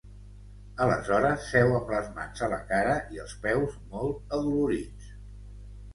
[0.85, 5.17] Aleshores seu amb les mans a la cara i els peus molt adolorits.